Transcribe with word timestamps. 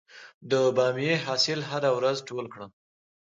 د 0.51 0.51
بامیې 0.75 1.15
حاصل 1.25 1.59
هره 1.69 1.89
ورځ 1.97 2.17
ټول 2.29 2.45
کړم؟ 2.53 2.71